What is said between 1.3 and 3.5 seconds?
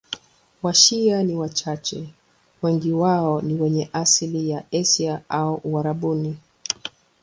wachache, wengi wao